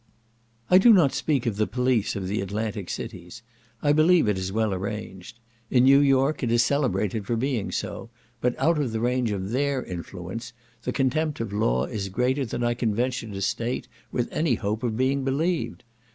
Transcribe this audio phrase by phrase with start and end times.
[0.71, 3.43] I do not speak of the police of the Atlantic cities;
[3.83, 5.37] I believe it is well arranged:
[5.69, 8.09] in New York it is celebrated for being so;
[8.39, 12.63] but out of the range of their influence, the contempt of law is greater than
[12.63, 15.83] I can venture to state, with any hope of being believed.